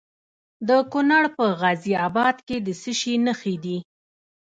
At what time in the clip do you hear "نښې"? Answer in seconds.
3.25-3.55